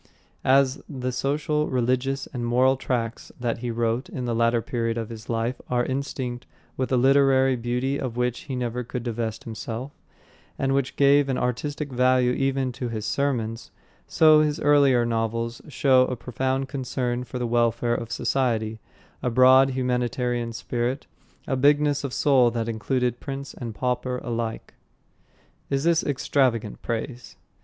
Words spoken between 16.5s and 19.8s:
concern for the welfare of society, a broad,